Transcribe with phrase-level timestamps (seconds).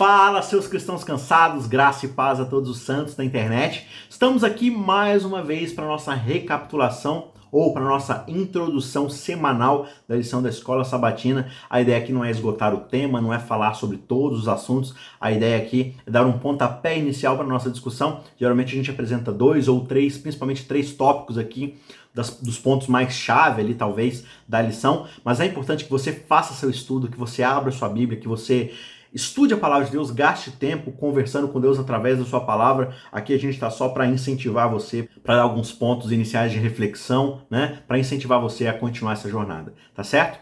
[0.00, 3.86] Fala, seus cristãos cansados, graça e paz a todos os santos da internet.
[4.08, 10.42] Estamos aqui mais uma vez para nossa recapitulação ou para nossa introdução semanal da lição
[10.42, 11.50] da Escola Sabatina.
[11.68, 14.94] A ideia aqui não é esgotar o tema, não é falar sobre todos os assuntos.
[15.20, 18.20] A ideia aqui é dar um pontapé inicial para nossa discussão.
[18.38, 21.78] Geralmente a gente apresenta dois ou três, principalmente três tópicos aqui
[22.14, 25.06] das, dos pontos mais chave ali, talvez, da lição.
[25.22, 28.72] Mas é importante que você faça seu estudo, que você abra sua Bíblia, que você
[29.12, 32.94] Estude a palavra de Deus, gaste tempo conversando com Deus através da sua palavra.
[33.10, 37.42] Aqui a gente está só para incentivar você, para dar alguns pontos iniciais de reflexão,
[37.50, 37.82] né?
[37.88, 40.38] Para incentivar você a continuar essa jornada, tá certo?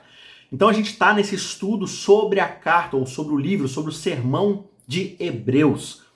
[0.53, 3.95] Então a gente está nesse estudo sobre a carta ou sobre o livro, sobre o
[3.95, 6.07] sermão de Hebreus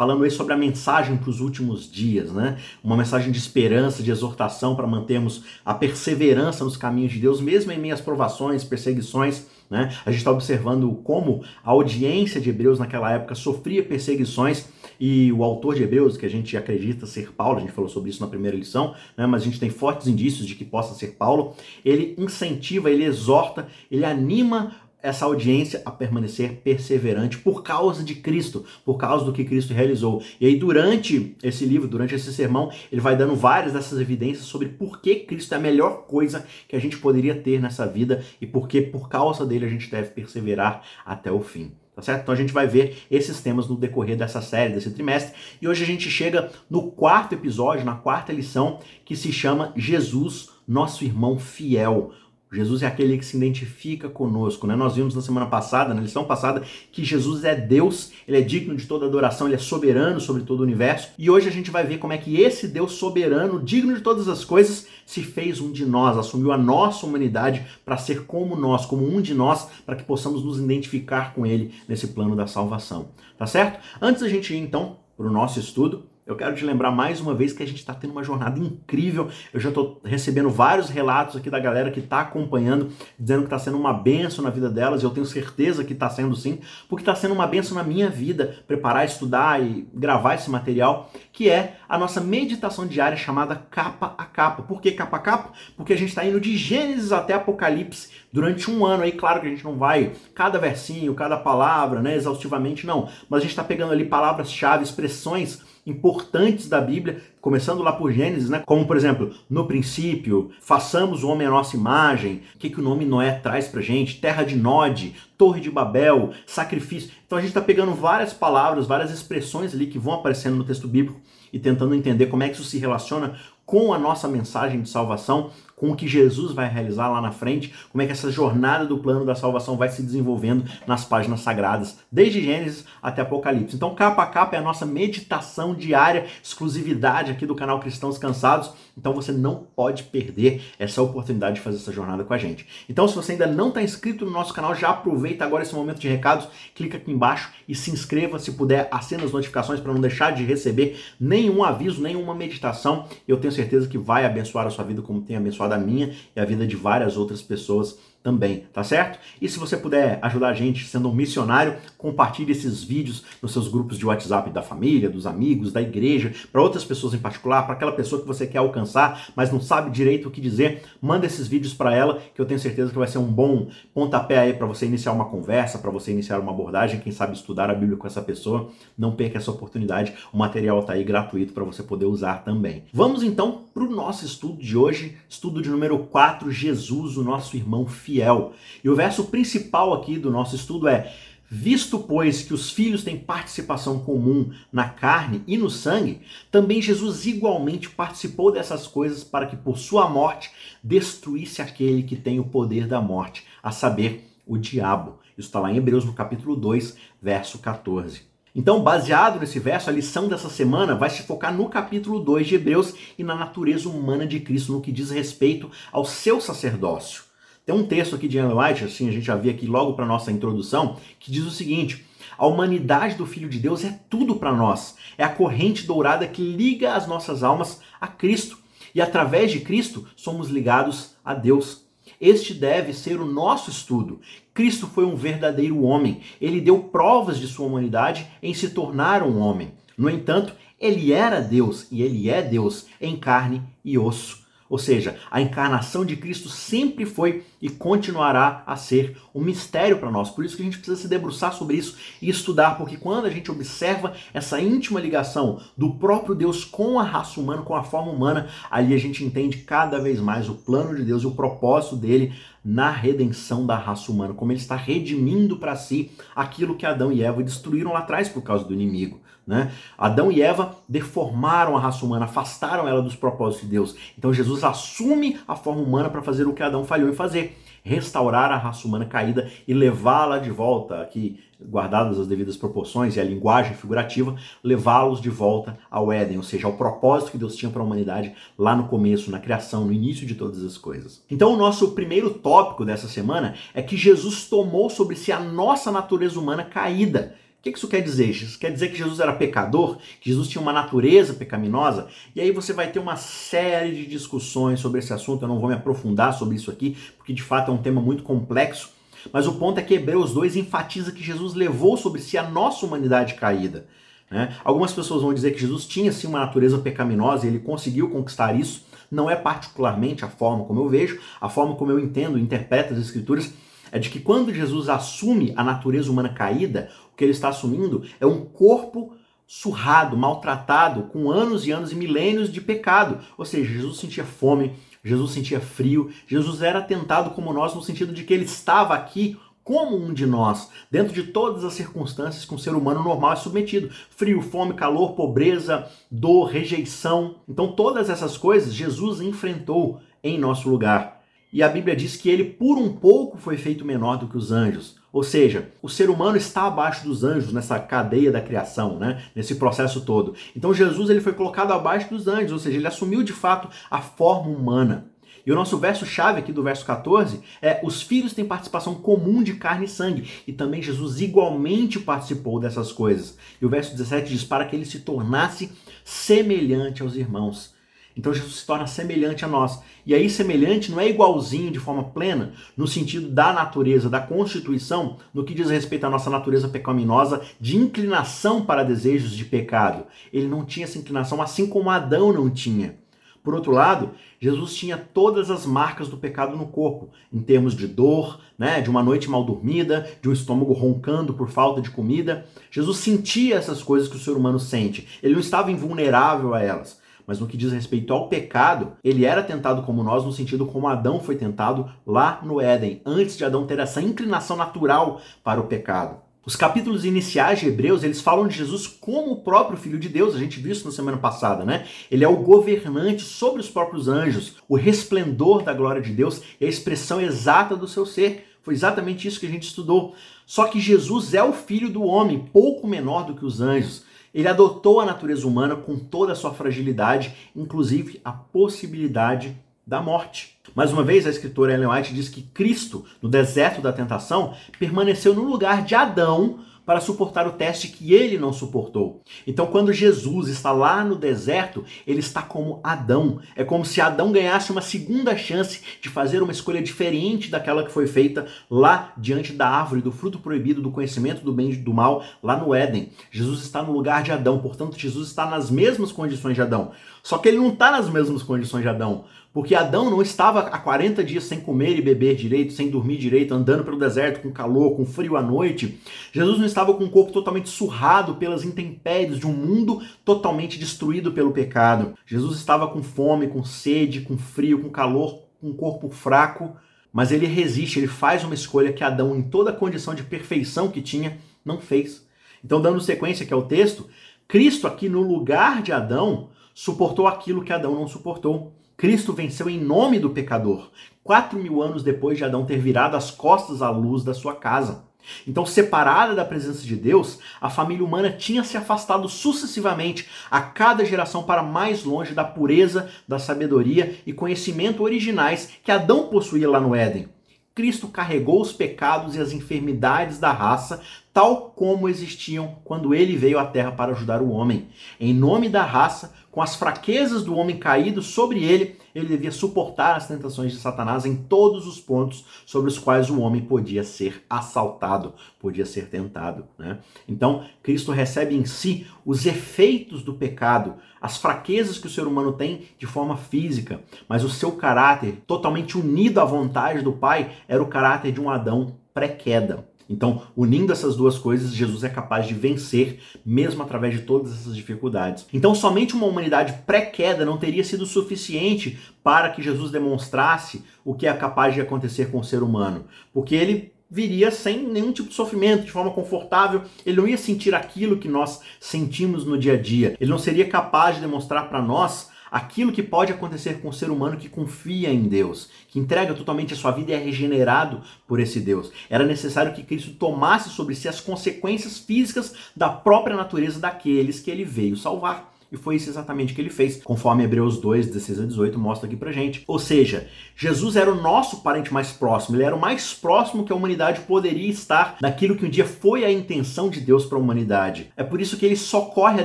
[0.00, 2.56] falando aí sobre a mensagem para os últimos dias, né?
[2.82, 7.70] Uma mensagem de esperança, de exortação para mantermos a perseverança nos caminhos de Deus, mesmo
[7.70, 9.94] em meio às provações, perseguições, né?
[10.04, 14.66] A gente está observando como a audiência de Hebreus naquela época sofria perseguições
[14.98, 18.10] e o autor de Hebreus, que a gente acredita ser Paulo, a gente falou sobre
[18.10, 19.26] isso na primeira lição, né?
[19.26, 23.68] mas a gente tem fortes indícios de que possa ser Paulo, ele incentiva, ele exorta,
[23.90, 29.44] ele anima essa audiência a permanecer perseverante por causa de Cristo, por causa do que
[29.44, 30.22] Cristo realizou.
[30.40, 34.68] E aí, durante esse livro, durante esse sermão, ele vai dando várias dessas evidências sobre
[34.68, 38.46] por que Cristo é a melhor coisa que a gente poderia ter nessa vida e
[38.46, 41.72] por que, por causa dele, a gente deve perseverar até o fim.
[41.94, 42.22] Tá certo?
[42.22, 45.34] Então a gente vai ver esses temas no decorrer dessa série, desse trimestre.
[45.60, 50.48] E hoje a gente chega no quarto episódio, na quarta lição, que se chama Jesus,
[50.66, 52.12] nosso irmão fiel.
[52.52, 54.74] Jesus é aquele que se identifica conosco, né?
[54.74, 58.74] Nós vimos na semana passada, na lição passada, que Jesus é Deus, ele é digno
[58.74, 61.10] de toda adoração, ele é soberano sobre todo o universo.
[61.16, 64.26] E hoje a gente vai ver como é que esse Deus soberano, digno de todas
[64.26, 68.84] as coisas, se fez um de nós, assumiu a nossa humanidade para ser como nós,
[68.84, 73.10] como um de nós, para que possamos nos identificar com ele nesse plano da salvação.
[73.38, 73.80] Tá certo?
[74.02, 77.34] Antes da gente ir então para o nosso estudo, eu quero te lembrar mais uma
[77.34, 79.28] vez que a gente está tendo uma jornada incrível.
[79.52, 83.58] Eu já estou recebendo vários relatos aqui da galera que está acompanhando, dizendo que está
[83.58, 85.02] sendo uma benção na vida delas.
[85.02, 88.08] E eu tenho certeza que está sendo sim, porque está sendo uma benção na minha
[88.08, 94.14] vida preparar, estudar e gravar esse material, que é a nossa meditação diária chamada capa
[94.16, 94.62] a capa.
[94.62, 95.52] Por que capa a capa?
[95.76, 99.02] Porque a gente está indo de Gênesis até Apocalipse durante um ano.
[99.02, 103.08] Aí, claro que a gente não vai cada versinho, cada palavra, né, exaustivamente, não.
[103.28, 108.48] Mas a gente está pegando ali palavras-chave, expressões importantes da Bíblia, começando lá por Gênesis,
[108.48, 108.62] né?
[108.64, 112.42] Como, por exemplo, no princípio, façamos o homem à nossa imagem.
[112.54, 114.20] O que, que o nome Noé traz pra gente?
[114.20, 117.10] Terra de Nod, Torre de Babel, sacrifício.
[117.26, 120.88] Então a gente está pegando várias palavras, várias expressões ali que vão aparecendo no texto
[120.88, 121.20] bíblico
[121.52, 123.36] e tentando entender como é que isso se relaciona
[123.66, 125.50] com a nossa mensagem de salvação,
[125.80, 128.98] com o que Jesus vai realizar lá na frente, como é que essa jornada do
[128.98, 133.76] plano da salvação vai se desenvolvendo nas páginas sagradas, desde Gênesis até Apocalipse.
[133.76, 138.72] Então, capa a capa é a nossa meditação diária, exclusividade aqui do canal Cristãos Cansados.
[138.94, 142.66] Então, você não pode perder essa oportunidade de fazer essa jornada com a gente.
[142.86, 145.98] Então, se você ainda não está inscrito no nosso canal, já aproveita agora esse momento
[145.98, 150.00] de recados, clica aqui embaixo e se inscreva, se puder, acenda as notificações para não
[150.00, 153.06] deixar de receber nenhum aviso, nenhuma meditação.
[153.26, 156.40] Eu tenho certeza que vai abençoar a sua vida como tem abençoado a minha e
[156.40, 159.18] a vida de várias outras pessoas também, tá certo?
[159.40, 163.66] E se você puder ajudar a gente sendo um missionário, compartilhe esses vídeos nos seus
[163.66, 167.74] grupos de WhatsApp da família, dos amigos, da igreja, para outras pessoas em particular, para
[167.74, 171.48] aquela pessoa que você quer alcançar, mas não sabe direito o que dizer, manda esses
[171.48, 174.66] vídeos para ela, que eu tenho certeza que vai ser um bom pontapé aí para
[174.66, 178.06] você iniciar uma conversa, para você iniciar uma abordagem, quem sabe estudar a Bíblia com
[178.06, 178.68] essa pessoa.
[178.98, 182.84] Não perca essa oportunidade, o material tá aí gratuito para você poder usar também.
[182.92, 187.56] Vamos então para o nosso estudo de hoje, estudo de número 4, Jesus, o nosso
[187.56, 188.52] irmão fiel fiel.
[188.82, 191.14] E o verso principal aqui do nosso estudo é:
[191.48, 197.26] Visto, pois, que os filhos têm participação comum na carne e no sangue, também Jesus
[197.26, 200.50] igualmente participou dessas coisas para que por sua morte
[200.82, 205.18] destruísse aquele que tem o poder da morte, a saber, o diabo.
[205.38, 208.22] Isso está lá em Hebreus no capítulo 2, verso 14.
[208.54, 212.56] Então, baseado nesse verso, a lição dessa semana vai se focar no capítulo 2 de
[212.56, 217.29] Hebreus e na natureza humana de Cristo, no que diz respeito ao seu sacerdócio.
[217.70, 220.04] Tem um texto aqui de Ellen White, assim, a gente já viu aqui logo para
[220.04, 222.04] nossa introdução, que diz o seguinte:
[222.36, 224.96] a humanidade do Filho de Deus é tudo para nós.
[225.16, 228.58] É a corrente dourada que liga as nossas almas a Cristo.
[228.92, 231.84] E através de Cristo somos ligados a Deus.
[232.20, 234.20] Este deve ser o nosso estudo.
[234.52, 236.22] Cristo foi um verdadeiro homem.
[236.40, 239.74] Ele deu provas de sua humanidade em se tornar um homem.
[239.96, 244.39] No entanto, ele era Deus e ele é Deus em carne e osso.
[244.70, 250.12] Ou seja, a encarnação de Cristo sempre foi e continuará a ser um mistério para
[250.12, 250.30] nós.
[250.30, 253.30] Por isso que a gente precisa se debruçar sobre isso e estudar, porque quando a
[253.30, 258.12] gente observa essa íntima ligação do próprio Deus com a raça humana, com a forma
[258.12, 261.96] humana, ali a gente entende cada vez mais o plano de Deus e o propósito
[261.96, 262.32] dele
[262.64, 267.24] na redenção da raça humana, como ele está redimindo para si aquilo que Adão e
[267.24, 269.20] Eva destruíram lá atrás por causa do inimigo.
[269.46, 269.72] Né?
[269.98, 273.96] Adão e Eva deformaram a raça humana, afastaram ela dos propósitos de Deus.
[274.16, 278.50] Então Jesus assume a forma humana para fazer o que Adão falhou em fazer restaurar
[278.52, 283.24] a raça humana caída e levá-la de volta, aqui guardadas as devidas proporções e a
[283.24, 284.34] linguagem figurativa,
[284.64, 288.32] levá-los de volta ao Éden, ou seja, ao propósito que Deus tinha para a humanidade
[288.56, 291.22] lá no começo, na criação, no início de todas as coisas.
[291.30, 295.92] Então, o nosso primeiro tópico dessa semana é que Jesus tomou sobre si a nossa
[295.92, 298.30] natureza humana caída o que isso quer dizer?
[298.30, 302.08] Isso quer dizer que Jesus era pecador, que Jesus tinha uma natureza pecaminosa?
[302.34, 305.42] E aí você vai ter uma série de discussões sobre esse assunto.
[305.42, 308.22] Eu não vou me aprofundar sobre isso aqui, porque de fato é um tema muito
[308.22, 308.88] complexo.
[309.30, 312.86] Mas o ponto é que Hebreus 2 enfatiza que Jesus levou sobre si a nossa
[312.86, 313.86] humanidade caída.
[314.30, 314.56] Né?
[314.64, 318.58] Algumas pessoas vão dizer que Jesus tinha sim uma natureza pecaminosa e ele conseguiu conquistar
[318.58, 318.86] isso.
[319.10, 323.00] Não é particularmente a forma como eu vejo, a forma como eu entendo, interpreto as
[323.00, 323.52] escrituras
[323.92, 328.24] é de que quando Jesus assume a natureza humana caída, que ele está assumindo é
[328.24, 329.12] um corpo
[329.46, 333.18] surrado, maltratado, com anos e anos e milênios de pecado.
[333.36, 334.72] Ou seja, Jesus sentia fome,
[335.04, 339.38] Jesus sentia frio, Jesus era tentado como nós no sentido de que ele estava aqui
[339.62, 343.36] como um de nós, dentro de todas as circunstâncias que um ser humano normal é
[343.36, 347.34] submetido: frio, fome, calor, pobreza, dor, rejeição.
[347.46, 351.19] Então, todas essas coisas Jesus enfrentou em nosso lugar.
[351.52, 354.52] E a Bíblia diz que ele, por um pouco, foi feito menor do que os
[354.52, 354.96] anjos.
[355.12, 359.24] Ou seja, o ser humano está abaixo dos anjos nessa cadeia da criação, né?
[359.34, 360.34] nesse processo todo.
[360.54, 364.00] Então Jesus ele foi colocado abaixo dos anjos, ou seja, ele assumiu de fato a
[364.00, 365.10] forma humana.
[365.44, 369.54] E o nosso verso-chave aqui do verso 14 é: os filhos têm participação comum de
[369.54, 370.30] carne e sangue.
[370.46, 373.36] E também Jesus igualmente participou dessas coisas.
[373.60, 375.72] E o verso 17 diz: para que ele se tornasse
[376.04, 377.74] semelhante aos irmãos.
[378.16, 379.80] Então Jesus se torna semelhante a nós.
[380.04, 385.18] E aí, semelhante não é igualzinho de forma plena, no sentido da natureza, da constituição,
[385.32, 390.06] no que diz respeito à nossa natureza pecaminosa, de inclinação para desejos de pecado.
[390.32, 392.98] Ele não tinha essa inclinação, assim como Adão não tinha.
[393.42, 397.86] Por outro lado, Jesus tinha todas as marcas do pecado no corpo, em termos de
[397.86, 402.46] dor, né, de uma noite mal dormida, de um estômago roncando por falta de comida.
[402.70, 405.08] Jesus sentia essas coisas que o ser humano sente.
[405.22, 406.99] Ele não estava invulnerável a elas
[407.30, 410.88] mas no que diz respeito ao pecado, ele era tentado como nós, no sentido como
[410.88, 415.68] Adão foi tentado lá no Éden, antes de Adão ter essa inclinação natural para o
[415.68, 416.16] pecado.
[416.44, 420.34] Os capítulos iniciais de Hebreus, eles falam de Jesus como o próprio Filho de Deus,
[420.34, 421.86] a gente viu isso na semana passada, né?
[422.10, 426.64] Ele é o governante sobre os próprios anjos, o resplendor da glória de Deus e
[426.64, 428.44] a expressão exata do seu ser.
[428.60, 430.16] Foi exatamente isso que a gente estudou.
[430.44, 434.09] Só que Jesus é o Filho do homem, pouco menor do que os anjos.
[434.32, 439.56] Ele adotou a natureza humana com toda a sua fragilidade, inclusive a possibilidade
[439.86, 440.56] da morte.
[440.74, 445.34] Mais uma vez, a escritora Ellen White diz que Cristo, no deserto da tentação, permaneceu
[445.34, 446.60] no lugar de Adão
[446.90, 449.22] para suportar o teste que ele não suportou.
[449.46, 453.38] Então, quando Jesus está lá no deserto, ele está como Adão.
[453.54, 457.92] É como se Adão ganhasse uma segunda chance de fazer uma escolha diferente daquela que
[457.92, 461.94] foi feita lá diante da árvore do fruto proibido do conhecimento do bem e do
[461.94, 463.10] mal, lá no Éden.
[463.30, 466.90] Jesus está no lugar de Adão, portanto, Jesus está nas mesmas condições de Adão.
[467.22, 469.24] Só que ele não está nas mesmas condições de Adão.
[469.52, 473.52] Porque Adão não estava há 40 dias sem comer e beber direito, sem dormir direito,
[473.52, 476.00] andando pelo deserto com calor, com frio à noite.
[476.32, 481.32] Jesus não estava com o corpo totalmente surrado pelas intempéries de um mundo totalmente destruído
[481.32, 482.14] pelo pecado.
[482.24, 486.76] Jesus estava com fome, com sede, com frio, com calor, com um corpo fraco,
[487.12, 490.88] mas ele resiste, ele faz uma escolha que Adão, em toda a condição de perfeição
[490.88, 492.24] que tinha, não fez.
[492.64, 494.08] Então, dando sequência aqui ao texto,
[494.46, 498.72] Cristo aqui no lugar de Adão suportou aquilo que Adão não suportou.
[498.96, 500.90] Cristo venceu em nome do pecador,
[501.24, 505.08] quatro mil anos depois de Adão ter virado as costas à luz da sua casa.
[505.46, 511.04] Então, separada da presença de Deus, a família humana tinha se afastado sucessivamente a cada
[511.04, 516.80] geração para mais longe da pureza, da sabedoria e conhecimento originais que Adão possuía lá
[516.80, 517.28] no Éden.
[517.74, 521.00] Cristo carregou os pecados e as enfermidades da raça,
[521.32, 524.88] tal como existiam quando ele veio à terra para ajudar o homem.
[525.18, 530.16] Em nome da raça, com as fraquezas do homem caído sobre ele, ele devia suportar
[530.16, 534.44] as tentações de Satanás em todos os pontos sobre os quais o homem podia ser
[534.50, 536.66] assaltado, podia ser tentado.
[536.76, 536.98] Né?
[537.28, 542.52] Então, Cristo recebe em si os efeitos do pecado, as fraquezas que o ser humano
[542.52, 547.82] tem de forma física, mas o seu caráter, totalmente unido à vontade do Pai, era
[547.82, 549.89] o caráter de um Adão pré-queda.
[550.10, 554.74] Então, unindo essas duas coisas, Jesus é capaz de vencer, mesmo através de todas essas
[554.74, 555.46] dificuldades.
[555.52, 561.28] Então, somente uma humanidade pré-queda não teria sido suficiente para que Jesus demonstrasse o que
[561.28, 565.34] é capaz de acontecer com o ser humano, porque ele viria sem nenhum tipo de
[565.36, 569.80] sofrimento, de forma confortável, ele não ia sentir aquilo que nós sentimos no dia a
[569.80, 570.16] dia.
[570.20, 574.10] Ele não seria capaz de demonstrar para nós aquilo que pode acontecer com o ser
[574.10, 578.40] humano que confia em Deus, que entrega totalmente a sua vida e é regenerado por
[578.40, 578.90] esse Deus.
[579.08, 584.50] Era necessário que Cristo tomasse sobre si as consequências físicas da própria natureza daqueles que
[584.50, 585.49] ele veio salvar.
[585.72, 589.16] E foi isso exatamente que ele fez, conforme Hebreus 2, 16 a 18 mostra aqui
[589.16, 589.62] pra gente.
[589.66, 593.72] Ou seja, Jesus era o nosso parente mais próximo, ele era o mais próximo que
[593.72, 597.40] a humanidade poderia estar daquilo que um dia foi a intenção de Deus para a
[597.40, 598.10] humanidade.
[598.16, 599.44] É por isso que ele socorre a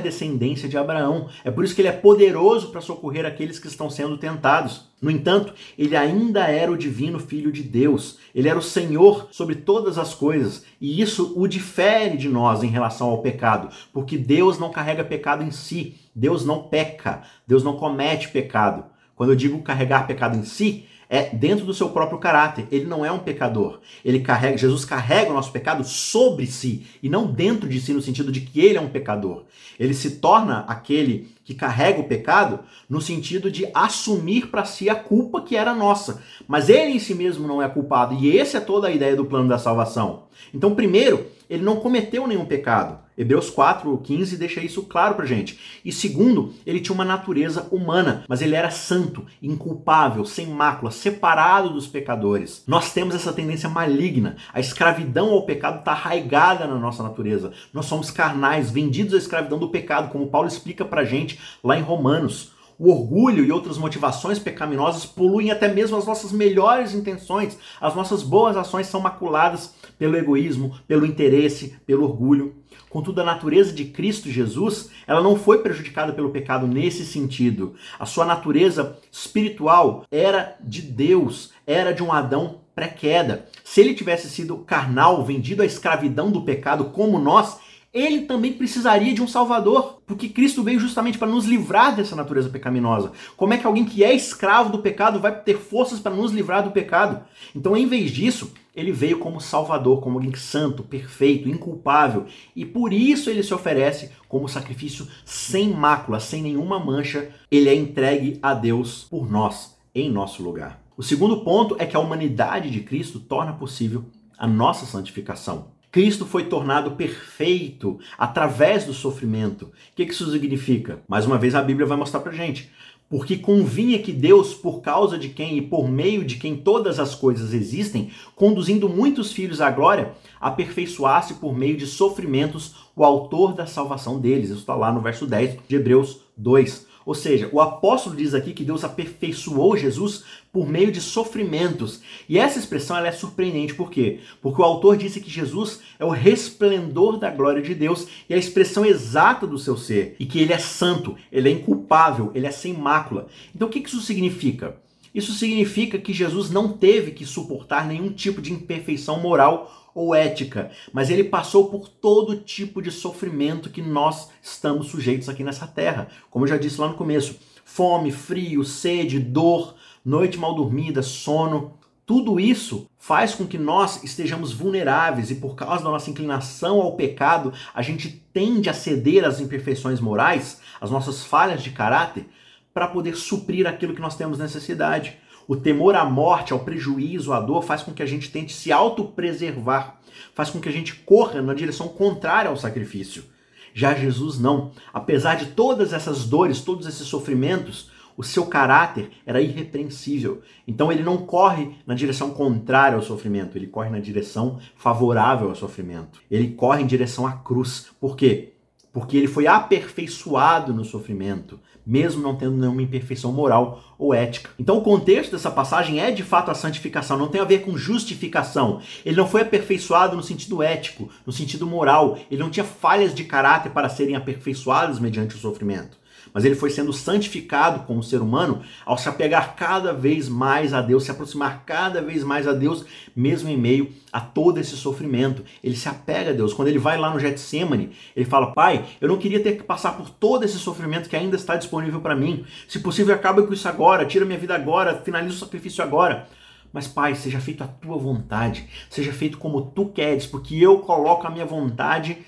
[0.00, 1.28] descendência de Abraão.
[1.44, 4.86] É por isso que ele é poderoso para socorrer aqueles que estão sendo tentados.
[5.00, 8.18] No entanto, ele ainda era o divino Filho de Deus.
[8.34, 10.64] Ele era o Senhor sobre todas as coisas.
[10.80, 15.42] E isso o difere de nós em relação ao pecado, porque Deus não carrega pecado
[15.42, 15.96] em si.
[16.14, 17.22] Deus não peca.
[17.46, 18.84] Deus não comete pecado.
[19.14, 22.66] Quando eu digo carregar pecado em si, é dentro do seu próprio caráter.
[22.70, 23.80] Ele não é um pecador.
[24.04, 28.02] Ele carrega, Jesus carrega o nosso pecado sobre si e não dentro de si no
[28.02, 29.44] sentido de que ele é um pecador.
[29.78, 34.94] Ele se torna aquele que carrega o pecado no sentido de assumir para si a
[34.94, 36.22] culpa que era nossa.
[36.48, 39.24] Mas ele em si mesmo não é culpado e essa é toda a ideia do
[39.24, 40.24] plano da salvação.
[40.52, 43.05] Então, primeiro, ele não cometeu nenhum pecado.
[43.16, 45.58] Hebreus 4, 15 deixa isso claro pra gente.
[45.84, 51.70] E segundo, ele tinha uma natureza humana, mas ele era santo, inculpável, sem mácula, separado
[51.70, 52.62] dos pecadores.
[52.66, 54.36] Nós temos essa tendência maligna.
[54.52, 57.52] A escravidão ao pecado está arraigada na nossa natureza.
[57.72, 61.82] Nós somos carnais, vendidos à escravidão do pecado, como Paulo explica pra gente lá em
[61.82, 62.55] Romanos.
[62.78, 67.58] O orgulho e outras motivações pecaminosas poluem até mesmo as nossas melhores intenções.
[67.80, 72.54] As nossas boas ações são maculadas pelo egoísmo, pelo interesse, pelo orgulho.
[72.90, 77.74] Contudo, a natureza de Cristo Jesus, ela não foi prejudicada pelo pecado nesse sentido.
[77.98, 83.46] A sua natureza espiritual era de Deus, era de um Adão pré-queda.
[83.64, 87.58] Se ele tivesse sido carnal, vendido à escravidão do pecado como nós,
[87.96, 92.50] ele também precisaria de um Salvador, porque Cristo veio justamente para nos livrar dessa natureza
[92.50, 93.12] pecaminosa.
[93.38, 96.62] Como é que alguém que é escravo do pecado vai ter forças para nos livrar
[96.62, 97.24] do pecado?
[97.54, 102.92] Então, em vez disso, ele veio como Salvador, como alguém santo, perfeito, inculpável, e por
[102.92, 107.30] isso ele se oferece como sacrifício sem mácula, sem nenhuma mancha.
[107.50, 110.82] Ele é entregue a Deus por nós, em nosso lugar.
[110.98, 114.04] O segundo ponto é que a humanidade de Cristo torna possível
[114.36, 115.75] a nossa santificação.
[115.96, 119.62] Cristo foi tornado perfeito através do sofrimento.
[119.62, 121.02] O que isso significa?
[121.08, 122.70] Mais uma vez a Bíblia vai mostrar pra gente
[123.08, 127.14] porque convinha que Deus, por causa de quem e por meio de quem todas as
[127.14, 133.64] coisas existem, conduzindo muitos filhos à glória, aperfeiçoasse por meio de sofrimentos o autor da
[133.66, 134.50] salvação deles.
[134.50, 136.85] Isso está lá no verso 10 de Hebreus 2.
[137.06, 142.00] Ou seja, o apóstolo diz aqui que Deus aperfeiçoou Jesus por meio de sofrimentos.
[142.28, 144.18] E essa expressão ela é surpreendente, por quê?
[144.42, 148.36] Porque o autor disse que Jesus é o resplendor da glória de Deus e a
[148.36, 152.50] expressão exata do seu ser, e que ele é santo, ele é inculpável, ele é
[152.50, 153.28] sem mácula.
[153.54, 154.76] Então o que isso significa?
[155.14, 160.70] Isso significa que Jesus não teve que suportar nenhum tipo de imperfeição moral ou ética,
[160.92, 166.08] mas ele passou por todo tipo de sofrimento que nós estamos sujeitos aqui nessa terra.
[166.30, 169.74] Como eu já disse lá no começo, fome, frio, sede, dor,
[170.04, 171.72] noite mal dormida, sono,
[172.04, 176.94] tudo isso faz com que nós estejamos vulneráveis e por causa da nossa inclinação ao
[176.94, 182.26] pecado, a gente tende a ceder às imperfeições morais, às nossas falhas de caráter,
[182.74, 185.16] para poder suprir aquilo que nós temos necessidade.
[185.48, 188.72] O temor à morte, ao prejuízo, à dor, faz com que a gente tente se
[188.72, 190.00] autopreservar,
[190.34, 193.24] faz com que a gente corra na direção contrária ao sacrifício.
[193.72, 194.72] Já Jesus não.
[194.92, 200.42] Apesar de todas essas dores, todos esses sofrimentos, o seu caráter era irrepreensível.
[200.66, 205.54] Então ele não corre na direção contrária ao sofrimento, ele corre na direção favorável ao
[205.54, 206.20] sofrimento.
[206.30, 207.88] Ele corre em direção à cruz.
[208.00, 208.54] Por quê?
[208.96, 214.50] porque ele foi aperfeiçoado no sofrimento, mesmo não tendo nenhuma imperfeição moral ou ética.
[214.58, 217.78] Então o contexto dessa passagem é de fato a santificação, não tem a ver com
[217.78, 218.80] justificação.
[219.04, 223.24] Ele não foi aperfeiçoado no sentido ético, no sentido moral, ele não tinha falhas de
[223.24, 225.96] caráter para serem aperfeiçoados mediante o sofrimento
[226.36, 230.82] mas ele foi sendo santificado como ser humano ao se apegar cada vez mais a
[230.82, 232.84] Deus, se aproximar cada vez mais a Deus,
[233.16, 235.42] mesmo em meio a todo esse sofrimento.
[235.64, 236.52] Ele se apega a Deus.
[236.52, 239.96] Quando ele vai lá no Getsemane, ele fala: Pai, eu não queria ter que passar
[239.96, 242.44] por todo esse sofrimento que ainda está disponível para mim.
[242.68, 246.28] Se possível, acaba com isso agora, tira minha vida agora, finaliza o sacrifício agora.
[246.70, 251.26] Mas, Pai, seja feito a tua vontade, seja feito como tu queres, porque eu coloco
[251.26, 252.18] a minha vontade,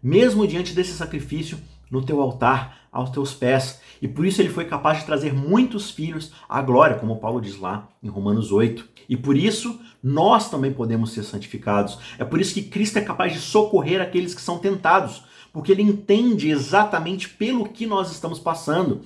[0.00, 1.58] mesmo diante desse sacrifício,
[1.90, 3.80] no teu altar, aos teus pés.
[4.00, 7.58] E por isso ele foi capaz de trazer muitos filhos à glória, como Paulo diz
[7.58, 8.88] lá em Romanos 8.
[9.08, 11.98] E por isso nós também podemos ser santificados.
[12.18, 15.82] É por isso que Cristo é capaz de socorrer aqueles que são tentados, porque ele
[15.82, 19.02] entende exatamente pelo que nós estamos passando.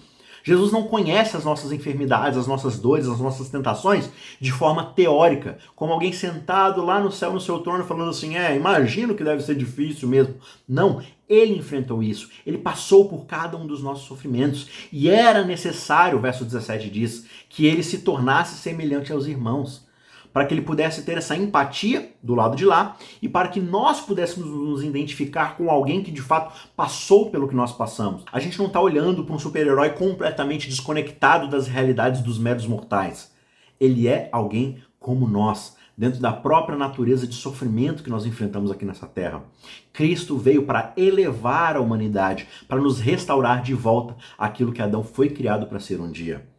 [0.50, 5.59] Jesus não conhece as nossas enfermidades, as nossas dores, as nossas tentações de forma teórica,
[5.76, 9.45] como alguém sentado lá no céu no seu trono falando assim: "É, imagino que deve
[9.45, 10.35] ser difícil mesmo".
[10.69, 14.88] Não, ele enfrentou isso, ele passou por cada um dos nossos sofrimentos.
[14.92, 19.88] E era necessário, o verso 17 diz, que ele se tornasse semelhante aos irmãos
[20.33, 24.01] para que ele pudesse ter essa empatia do lado de lá e para que nós
[24.01, 28.25] pudéssemos nos identificar com alguém que de fato passou pelo que nós passamos.
[28.33, 33.33] A gente não está olhando para um super-herói completamente desconectado das realidades dos meros mortais.
[33.79, 38.85] Ele é alguém como nós, dentro da própria natureza de sofrimento que nós enfrentamos aqui
[38.85, 39.43] nessa terra.
[39.93, 45.31] Cristo veio para elevar a humanidade, para nos restaurar de volta aquilo que Adão foi
[45.31, 46.50] criado para ser um dia.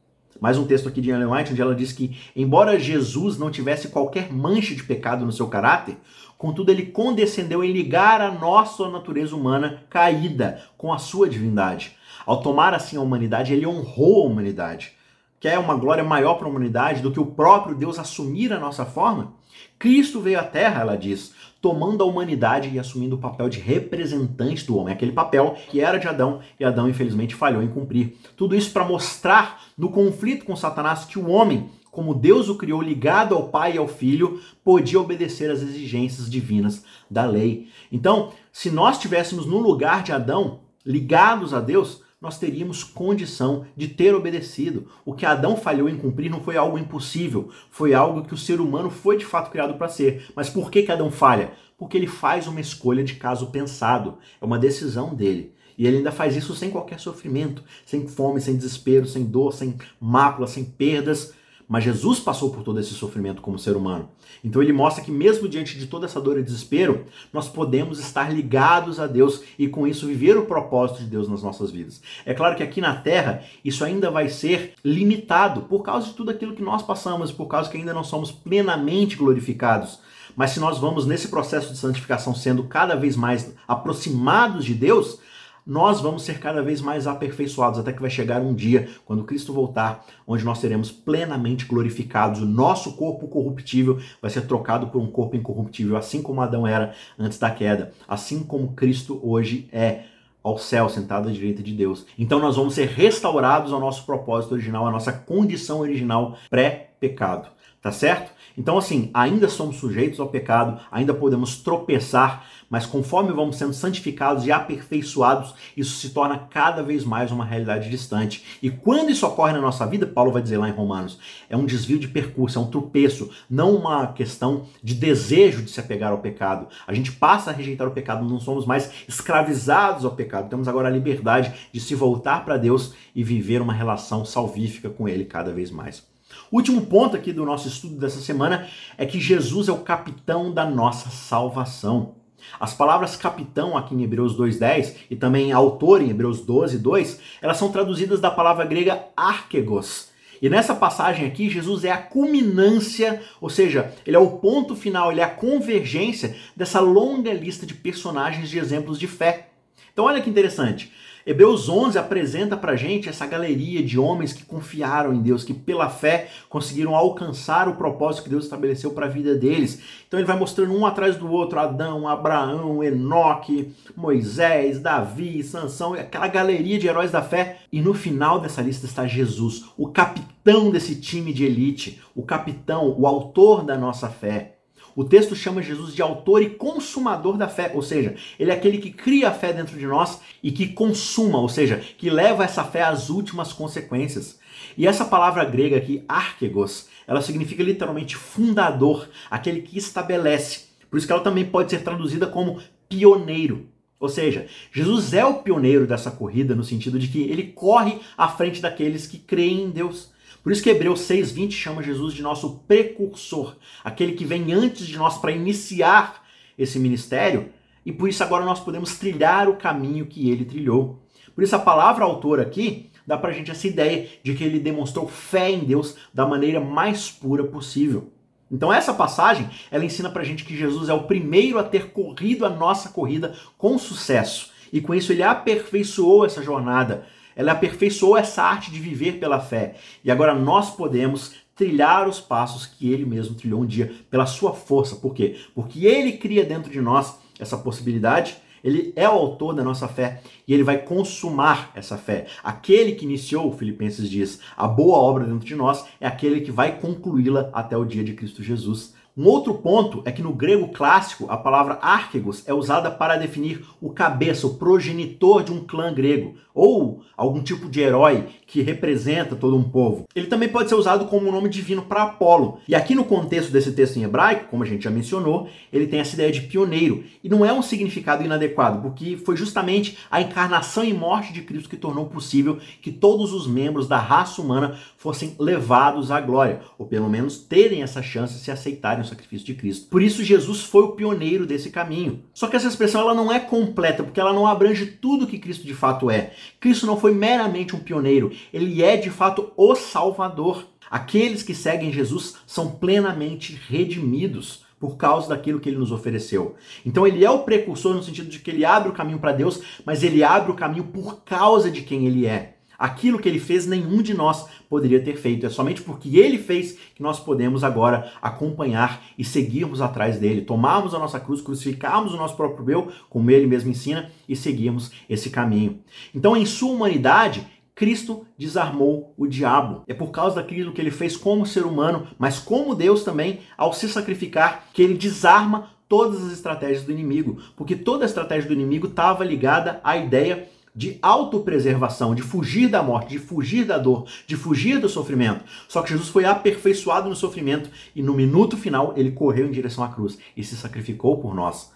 [0.42, 3.90] Mais um texto aqui de Ellen White, onde ela diz que, embora Jesus não tivesse
[3.90, 5.98] qualquer mancha de pecado no seu caráter,
[6.36, 11.96] contudo ele condescendeu em ligar a nossa natureza humana caída com a sua divindade.
[12.26, 14.94] Ao tomar assim a humanidade, ele honrou a humanidade.
[15.42, 18.86] Quer uma glória maior para a humanidade do que o próprio Deus assumir a nossa
[18.86, 19.34] forma?
[19.80, 24.64] Cristo veio à Terra, ela diz, tomando a humanidade e assumindo o papel de representante
[24.68, 28.20] do homem, aquele papel que era de Adão e Adão infelizmente falhou em cumprir.
[28.38, 32.80] Tudo isso para mostrar no conflito com Satanás que o homem, como Deus o criou
[32.80, 37.68] ligado ao Pai e ao Filho, podia obedecer às exigências divinas da lei.
[37.92, 43.88] Então, se nós estivéssemos no lugar de Adão, ligados a Deus, nós teríamos condição de
[43.88, 44.88] ter obedecido.
[45.04, 48.62] O que Adão falhou em cumprir não foi algo impossível, foi algo que o ser
[48.62, 50.32] humano foi de fato criado para ser.
[50.36, 51.54] Mas por que, que Adão falha?
[51.76, 55.56] Porque ele faz uma escolha de caso pensado, é uma decisão dele.
[55.76, 59.76] E ele ainda faz isso sem qualquer sofrimento, sem fome, sem desespero, sem dor, sem
[60.00, 61.34] mácula, sem perdas.
[61.72, 64.10] Mas Jesus passou por todo esse sofrimento como ser humano.
[64.44, 68.30] Então ele mostra que mesmo diante de toda essa dor e desespero, nós podemos estar
[68.30, 72.02] ligados a Deus e com isso viver o propósito de Deus nas nossas vidas.
[72.26, 76.30] É claro que aqui na terra isso ainda vai ser limitado por causa de tudo
[76.30, 80.00] aquilo que nós passamos, por causa que ainda não somos plenamente glorificados.
[80.36, 85.20] Mas se nós vamos nesse processo de santificação sendo cada vez mais aproximados de Deus,
[85.66, 89.54] nós vamos ser cada vez mais aperfeiçoados, até que vai chegar um dia, quando Cristo
[89.54, 92.42] voltar, onde nós seremos plenamente glorificados.
[92.42, 96.94] O nosso corpo corruptível vai ser trocado por um corpo incorruptível, assim como Adão era
[97.18, 100.06] antes da queda, assim como Cristo hoje é
[100.44, 102.06] ao céu, sentado à direita de Deus.
[102.18, 107.50] Então nós vamos ser restaurados ao nosso propósito original, à nossa condição original pré-pecado.
[107.82, 108.32] Tá certo?
[108.58, 114.46] Então, assim, ainda somos sujeitos ao pecado, ainda podemos tropeçar, mas conforme vamos sendo santificados
[114.46, 118.46] e aperfeiçoados, isso se torna cada vez mais uma realidade distante.
[118.62, 121.66] E quando isso ocorre na nossa vida, Paulo vai dizer lá em Romanos, é um
[121.66, 126.20] desvio de percurso, é um tropeço, não uma questão de desejo de se apegar ao
[126.20, 126.68] pecado.
[126.88, 130.88] A gente passa a rejeitar o pecado, não somos mais escravizados ao pecado, temos agora
[130.88, 135.52] a liberdade de se voltar para Deus e viver uma relação salvífica com Ele cada
[135.52, 136.11] vez mais.
[136.52, 138.68] O último ponto aqui do nosso estudo dessa semana
[138.98, 142.16] é que Jesus é o capitão da nossa salvação.
[142.60, 147.72] As palavras capitão aqui em Hebreus 2:10 e também autor em Hebreus 12:2, elas são
[147.72, 150.10] traduzidas da palavra grega archegos.
[150.42, 155.12] E nessa passagem aqui, Jesus é a culminância, ou seja, ele é o ponto final,
[155.12, 159.51] ele é a convergência dessa longa lista de personagens de exemplos de fé.
[159.94, 160.92] Então olha que interessante.
[161.26, 165.88] Hebreus 11 apresenta para gente essa galeria de homens que confiaram em Deus, que pela
[165.88, 169.82] fé conseguiram alcançar o propósito que Deus estabeleceu para a vida deles.
[170.08, 176.28] Então ele vai mostrando um atrás do outro, Adão, Abraão, Enoque, Moisés, Davi, Sansão, aquela
[176.28, 177.60] galeria de heróis da fé.
[177.72, 182.96] E no final dessa lista está Jesus, o capitão desse time de elite, o capitão,
[182.98, 184.61] o autor da nossa fé.
[184.96, 188.78] O texto chama Jesus de autor e consumador da fé, ou seja, ele é aquele
[188.78, 192.64] que cria a fé dentro de nós e que consuma, ou seja, que leva essa
[192.64, 194.40] fé às últimas consequências.
[194.78, 200.72] E essa palavra grega aqui, archegos, ela significa literalmente fundador, aquele que estabelece.
[200.90, 203.68] Por isso que ela também pode ser traduzida como pioneiro.
[204.00, 208.28] Ou seja, Jesus é o pioneiro dessa corrida no sentido de que ele corre à
[208.28, 210.12] frente daqueles que creem em Deus.
[210.44, 214.98] Por isso que Hebreus 6:20 chama Jesus de nosso precursor, aquele que vem antes de
[214.98, 216.26] nós para iniciar
[216.58, 217.50] esse ministério,
[217.86, 221.00] e por isso agora nós podemos trilhar o caminho que ele trilhou.
[221.34, 225.08] Por isso a palavra autor aqui dá pra gente essa ideia de que ele demonstrou
[225.08, 228.12] fé em Deus da maneira mais pura possível.
[228.52, 232.46] Então essa passagem, ela ensina pra gente que Jesus é o primeiro a ter corrido
[232.46, 234.52] a nossa corrida com sucesso.
[234.74, 237.06] E com isso ele aperfeiçoou essa jornada.
[237.36, 239.76] Ela aperfeiçoou essa arte de viver pela fé.
[240.04, 244.54] E agora nós podemos trilhar os passos que ele mesmo trilhou um dia pela sua
[244.54, 244.96] força.
[244.96, 245.38] Por quê?
[245.54, 250.22] Porque ele cria dentro de nós essa possibilidade ele é o autor da nossa fé
[250.48, 252.28] e ele vai consumar essa fé.
[252.44, 256.80] Aquele que iniciou, Filipenses diz, a boa obra dentro de nós é aquele que vai
[256.80, 258.94] concluí-la até o dia de Cristo Jesus.
[259.18, 263.66] Um outro ponto é que no grego clássico a palavra archegos é usada para definir
[263.82, 269.36] o cabeça, o progenitor de um clã grego, ou algum tipo de herói que representa
[269.36, 270.06] todo um povo.
[270.16, 272.60] Ele também pode ser usado como um nome divino para Apolo.
[272.68, 276.00] E aqui no contexto desse texto em hebraico, como a gente já mencionou, ele tem
[276.00, 277.04] essa ideia de pioneiro.
[277.22, 281.70] E não é um significado inadequado, porque foi justamente a encarnação e morte de Cristo
[281.70, 286.86] que tornou possível que todos os membros da raça humana fossem levados à glória, ou
[286.86, 289.88] pelo menos terem essa chance de se aceitarem o sacrifício de Cristo.
[289.88, 292.24] Por isso Jesus foi o pioneiro desse caminho.
[292.34, 295.66] Só que essa expressão ela não é completa, porque ela não abrange tudo que Cristo
[295.66, 296.34] de fato é.
[296.60, 300.68] Cristo não foi meramente um pioneiro, ele é de fato o Salvador.
[300.90, 306.56] Aqueles que seguem Jesus são plenamente redimidos por causa daquilo que ele nos ofereceu.
[306.84, 309.62] Então ele é o precursor no sentido de que ele abre o caminho para Deus,
[309.86, 312.58] mas ele abre o caminho por causa de quem ele é.
[312.82, 315.46] Aquilo que ele fez, nenhum de nós poderia ter feito.
[315.46, 320.96] É somente porque ele fez que nós podemos agora acompanhar e seguirmos atrás dele, tomarmos
[320.96, 325.30] a nossa cruz, crucificarmos o nosso próprio eu, como ele mesmo ensina, e seguirmos esse
[325.30, 325.80] caminho.
[326.16, 329.84] Então, em sua humanidade, Cristo desarmou o diabo.
[329.86, 333.74] É por causa daquilo que ele fez como ser humano, mas como Deus também, ao
[333.74, 338.56] se sacrificar, que ele desarma todas as estratégias do inimigo, porque toda a estratégia do
[338.56, 344.08] inimigo estava ligada à ideia de autopreservação, de fugir da morte, de fugir da dor,
[344.26, 345.44] de fugir do sofrimento.
[345.68, 349.84] Só que Jesus foi aperfeiçoado no sofrimento e no minuto final ele correu em direção
[349.84, 351.72] à cruz e se sacrificou por nós,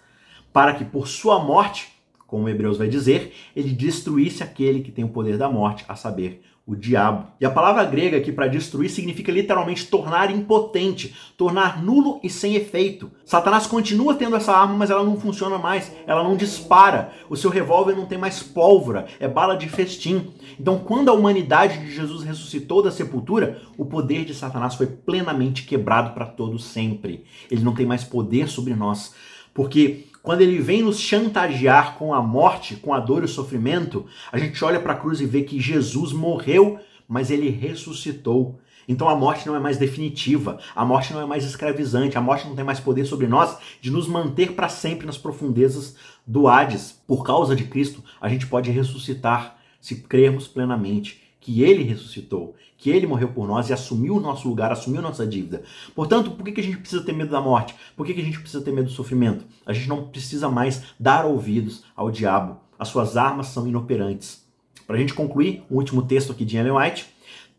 [0.52, 1.88] para que por sua morte,
[2.26, 6.42] como Hebreus vai dizer, ele destruísse aquele que tem o poder da morte, a saber,
[6.66, 7.28] o diabo.
[7.40, 12.56] E a palavra grega aqui para destruir significa literalmente tornar impotente, tornar nulo e sem
[12.56, 13.08] efeito.
[13.24, 17.12] Satanás continua tendo essa arma, mas ela não funciona mais, ela não dispara.
[17.30, 20.32] O seu revólver não tem mais pólvora, é bala de festim.
[20.58, 25.62] Então, quando a humanidade de Jesus ressuscitou da sepultura, o poder de Satanás foi plenamente
[25.64, 27.24] quebrado para todo sempre.
[27.48, 29.14] Ele não tem mais poder sobre nós,
[29.54, 34.06] porque quando ele vem nos chantagear com a morte, com a dor e o sofrimento,
[34.32, 38.58] a gente olha para a cruz e vê que Jesus morreu, mas ele ressuscitou.
[38.88, 42.48] Então a morte não é mais definitiva, a morte não é mais escravizante, a morte
[42.48, 45.94] não tem mais poder sobre nós de nos manter para sempre nas profundezas
[46.26, 47.00] do Hades.
[47.06, 52.90] Por causa de Cristo, a gente pode ressuscitar se crermos plenamente que ele ressuscitou, que
[52.90, 55.62] ele morreu por nós e assumiu o nosso lugar, assumiu nossa dívida.
[55.94, 57.72] Portanto, por que a gente precisa ter medo da morte?
[57.96, 59.44] Por que a gente precisa ter medo do sofrimento?
[59.64, 62.56] A gente não precisa mais dar ouvidos ao diabo.
[62.76, 64.44] As suas armas são inoperantes.
[64.88, 67.06] Para a gente concluir, o último texto aqui de Ellen White,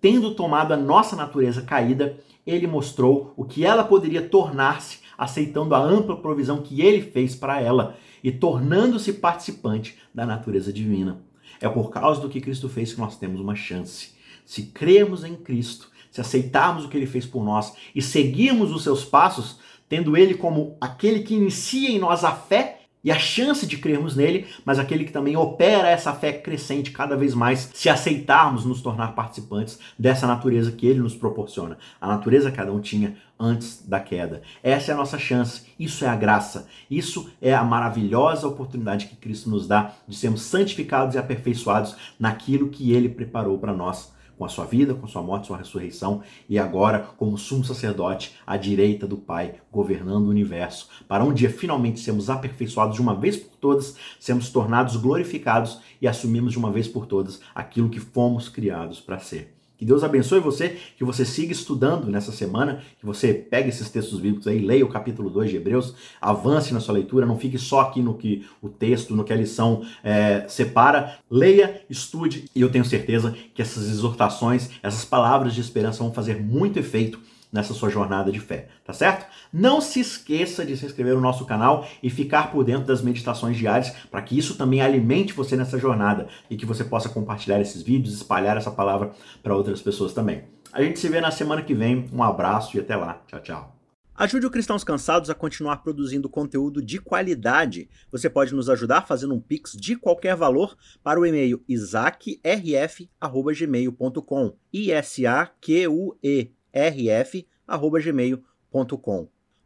[0.02, 5.80] tendo tomado a nossa natureza caída, ele mostrou o que ela poderia tornar-se aceitando a
[5.80, 11.22] ampla provisão que ele fez para ela e tornando-se participante da natureza divina.
[11.60, 14.12] É por causa do que Cristo fez que nós temos uma chance.
[14.46, 18.84] Se cremos em Cristo, se aceitarmos o que ele fez por nós e seguirmos os
[18.84, 22.77] seus passos, tendo ele como aquele que inicia em nós a fé
[23.08, 27.16] e a chance de crermos nele, mas aquele que também opera essa fé crescente cada
[27.16, 31.78] vez mais, se aceitarmos nos tornar participantes dessa natureza que ele nos proporciona.
[32.02, 34.42] A natureza que cada um tinha antes da queda.
[34.62, 39.16] Essa é a nossa chance, isso é a graça, isso é a maravilhosa oportunidade que
[39.16, 44.46] Cristo nos dá de sermos santificados e aperfeiçoados naquilo que ele preparou para nós com
[44.46, 48.56] a sua vida, com a sua morte, sua ressurreição e agora como sumo sacerdote à
[48.56, 53.38] direita do Pai, governando o universo, para um dia finalmente sermos aperfeiçoados de uma vez
[53.38, 58.48] por todas, sermos tornados glorificados e assumirmos de uma vez por todas aquilo que fomos
[58.48, 59.57] criados para ser.
[59.78, 64.20] Que Deus abençoe você, que você siga estudando nessa semana, que você pegue esses textos
[64.20, 67.82] bíblicos aí, leia o capítulo 2 de Hebreus, avance na sua leitura, não fique só
[67.82, 71.20] aqui no que o texto, no que a lição é, separa.
[71.30, 76.42] Leia, estude, e eu tenho certeza que essas exortações, essas palavras de esperança vão fazer
[76.42, 77.20] muito efeito
[77.52, 79.26] nessa sua jornada de fé, tá certo?
[79.52, 83.58] Não se esqueça de se inscrever no nosso canal e ficar por dentro das meditações
[83.58, 87.82] diárias para que isso também alimente você nessa jornada e que você possa compartilhar esses
[87.82, 90.44] vídeos, espalhar essa palavra para outras pessoas também.
[90.72, 92.10] A gente se vê na semana que vem.
[92.14, 93.22] Um abraço e até lá.
[93.28, 93.74] Tchau, tchau.
[94.14, 97.88] Ajude o Cristãos Cansados a continuar produzindo conteúdo de qualidade.
[98.12, 104.54] Você pode nos ajudar fazendo um pix de qualquer valor para o e-mail isaacrf@gmail.com.
[104.74, 108.48] I S A Q U E rf@gmail.com.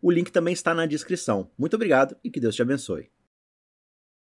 [0.01, 1.49] O link também está na descrição.
[1.57, 3.09] Muito obrigado e que Deus te abençoe.